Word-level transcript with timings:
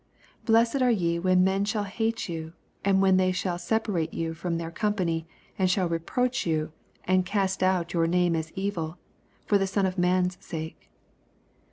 22 0.47 0.47
Blessed 0.51 0.81
are 0.81 0.89
ye 0.89 1.19
when 1.19 1.43
men 1.43 1.63
shall 1.63 1.83
hate 1.83 2.27
you, 2.27 2.53
and 2.83 3.03
when 3.03 3.17
they 3.17 3.31
shall 3.31 3.57
sepa 3.59 3.93
rate 3.93 4.13
you 4.15 4.33
from 4.33 4.57
their 4.57 4.71
company^ 4.71 5.25
and 5.59 5.69
ghiUl 5.69 5.87
reproach 5.91 6.43
you, 6.43 6.71
and 7.03 7.23
cast 7.23 7.61
out 7.61 7.93
your 7.93 8.07
name 8.07 8.35
as 8.35 8.51
evil, 8.55 8.97
for 9.45 9.59
the 9.59 9.67
Son 9.67 9.85
of 9.85 9.97
Man^s 9.97 10.41
sake. 10.41 10.89